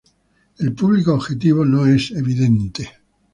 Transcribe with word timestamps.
El 0.57 0.73
público 0.73 1.13
objetivo 1.13 1.63
no 1.63 1.85
es 1.85 2.09
evidente. 2.09 2.89